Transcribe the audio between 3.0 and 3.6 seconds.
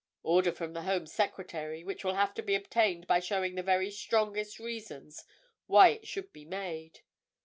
by showing